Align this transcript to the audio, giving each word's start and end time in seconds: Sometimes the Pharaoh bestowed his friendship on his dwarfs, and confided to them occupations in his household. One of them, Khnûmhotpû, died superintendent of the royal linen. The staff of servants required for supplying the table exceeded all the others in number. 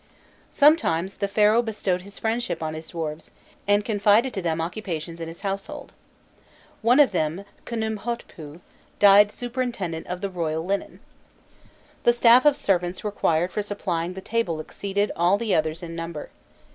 Sometimes 0.49 1.17
the 1.17 1.27
Pharaoh 1.27 1.61
bestowed 1.61 2.01
his 2.01 2.17
friendship 2.17 2.63
on 2.63 2.73
his 2.73 2.87
dwarfs, 2.87 3.29
and 3.67 3.85
confided 3.85 4.33
to 4.33 4.41
them 4.41 4.59
occupations 4.59 5.21
in 5.21 5.27
his 5.27 5.41
household. 5.41 5.91
One 6.81 6.99
of 6.99 7.11
them, 7.11 7.45
Khnûmhotpû, 7.67 8.61
died 8.97 9.31
superintendent 9.31 10.07
of 10.07 10.21
the 10.21 10.29
royal 10.31 10.65
linen. 10.65 11.01
The 12.01 12.13
staff 12.13 12.45
of 12.45 12.57
servants 12.57 13.03
required 13.03 13.51
for 13.51 13.61
supplying 13.61 14.13
the 14.15 14.21
table 14.21 14.59
exceeded 14.59 15.11
all 15.15 15.37
the 15.37 15.53
others 15.53 15.83
in 15.83 15.95
number. 15.95 16.31